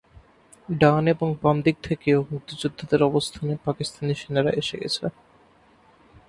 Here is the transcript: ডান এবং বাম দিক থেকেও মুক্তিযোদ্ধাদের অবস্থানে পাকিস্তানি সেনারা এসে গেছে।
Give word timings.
ডান 0.79 1.03
এবং 1.07 1.27
বাম 1.41 1.57
দিক 1.65 1.77
থেকেও 1.83 2.19
মুক্তিযোদ্ধাদের 2.31 3.01
অবস্থানে 3.03 3.53
পাকিস্তানি 3.65 4.13
সেনারা 4.13 4.51
এসে 4.61 4.75
গেছে। 4.81 5.05